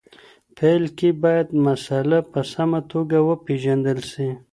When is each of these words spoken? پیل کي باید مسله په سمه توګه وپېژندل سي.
پیل 0.57 0.83
کي 0.97 1.09
باید 1.23 1.47
مسله 1.65 2.19
په 2.31 2.39
سمه 2.53 2.79
توګه 2.91 3.17
وپېژندل 3.27 3.99
سي. 4.11 4.27